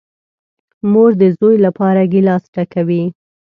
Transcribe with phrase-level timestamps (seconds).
[0.91, 3.03] مور ده زوی لپاره گیلاس ډکوي.